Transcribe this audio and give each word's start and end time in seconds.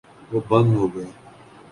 وہ 0.31 0.39
بند 0.49 0.71
ہو 0.77 0.85
گئے۔ 0.93 1.07